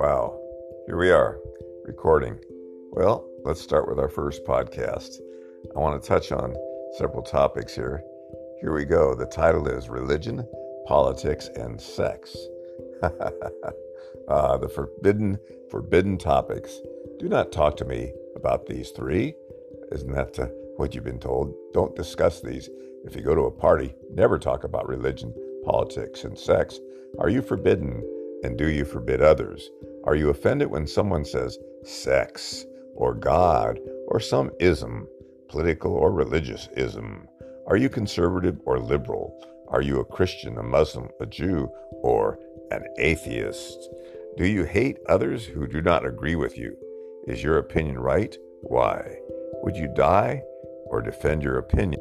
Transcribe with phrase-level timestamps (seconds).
[0.00, 0.40] Wow,
[0.86, 1.38] here we are,
[1.84, 2.38] recording.
[2.90, 5.18] Well, let's start with our first podcast.
[5.76, 6.56] I want to touch on
[6.96, 8.02] several topics here.
[8.62, 9.14] Here we go.
[9.14, 10.48] The title is Religion,
[10.86, 12.34] Politics, and Sex.
[13.02, 15.38] uh, the forbidden,
[15.70, 16.80] forbidden topics.
[17.18, 19.34] Do not talk to me about these three.
[19.92, 20.46] Isn't that uh,
[20.78, 21.54] what you've been told?
[21.74, 22.70] Don't discuss these.
[23.04, 25.34] If you go to a party, never talk about religion,
[25.66, 26.80] politics, and sex.
[27.18, 28.02] Are you forbidden
[28.42, 29.70] and do you forbid others?
[30.04, 32.64] Are you offended when someone says sex
[32.94, 35.06] or God or some ism,
[35.48, 37.28] political or religious ism?
[37.66, 39.38] Are you conservative or liberal?
[39.68, 41.70] Are you a Christian, a Muslim, a Jew,
[42.02, 42.38] or
[42.70, 43.90] an atheist?
[44.38, 46.76] Do you hate others who do not agree with you?
[47.26, 48.34] Is your opinion right?
[48.62, 49.18] Why?
[49.62, 50.42] Would you die
[50.86, 51.99] or defend your opinion?